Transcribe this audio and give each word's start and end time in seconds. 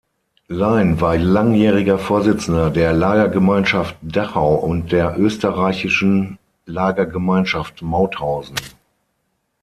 Lein 0.47 0.99
war 0.99 1.15
langjähriger 1.15 1.99
Vorsitzender 1.99 2.71
der 2.71 2.91
Lagergemeinschaft 2.91 3.95
Dachau 4.01 4.55
und 4.55 4.91
der 4.91 5.13
Österreichischen 5.19 6.39
Lagergemeinschaft 6.65 7.83
Mauthausen. 7.83 8.55